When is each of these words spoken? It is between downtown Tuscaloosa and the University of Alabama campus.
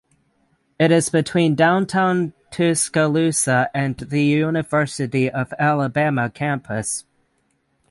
It 0.79 0.89
is 0.91 1.09
between 1.11 1.53
downtown 1.53 2.33
Tuscaloosa 2.49 3.69
and 3.71 3.95
the 3.99 4.23
University 4.25 5.29
of 5.29 5.53
Alabama 5.59 6.27
campus. 6.31 7.05